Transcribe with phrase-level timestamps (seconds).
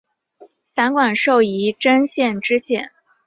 [0.65, 2.89] 散馆授仪征县知县。